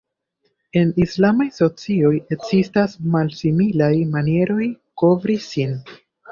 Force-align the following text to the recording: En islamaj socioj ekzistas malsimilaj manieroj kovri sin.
En 0.79 0.87
islamaj 1.03 1.47
socioj 1.57 2.15
ekzistas 2.37 2.97
malsimilaj 3.19 3.93
manieroj 4.17 4.69
kovri 5.05 5.41
sin. 5.49 5.81